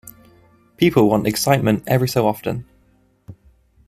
People 0.77 1.07
want 1.07 1.27
excitement 1.27 1.83
every 1.85 2.07
so 2.07 2.25
often. 2.27 2.65